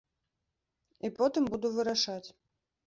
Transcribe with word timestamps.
І 1.09 1.13
потым 1.21 1.43
буду 1.53 1.67
вырашаць. 1.77 2.25